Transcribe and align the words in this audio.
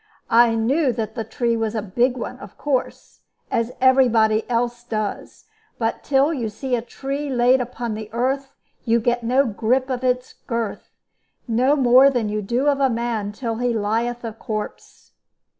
I 0.31 0.55
knew 0.55 0.91
that 0.93 1.13
the 1.13 1.23
tree 1.23 1.55
was 1.55 1.75
a 1.75 1.81
big 1.83 2.17
one, 2.17 2.39
of 2.39 2.57
course, 2.57 3.19
as 3.51 3.71
every 3.79 4.09
body 4.09 4.49
else 4.49 4.83
does; 4.83 5.45
but 5.77 6.01
till 6.03 6.33
you 6.33 6.49
see 6.49 6.75
a 6.75 6.81
tree 6.81 7.29
laid 7.29 7.61
upon 7.61 7.95
earth 8.11 8.55
you 8.83 8.99
get 8.99 9.21
no 9.21 9.45
grip 9.45 9.91
of 9.91 10.01
his 10.01 10.33
girth, 10.47 10.89
no 11.47 11.75
more 11.75 12.09
than 12.09 12.29
you 12.29 12.41
do 12.41 12.67
of 12.67 12.79
a 12.79 12.89
man 12.89 13.31
till 13.31 13.57
he 13.57 13.75
lieth 13.75 14.23
a 14.23 14.33
corpse. 14.33 15.11